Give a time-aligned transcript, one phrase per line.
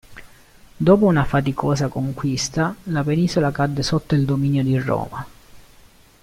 [0.77, 5.27] Dopo una faticosa conquista, la penisola cadde sotto il dominio di Roma.